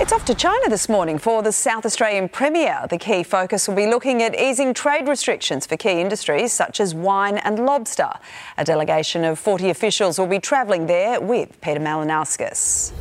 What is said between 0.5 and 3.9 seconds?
this morning for the South Australian Premier. The key focus will be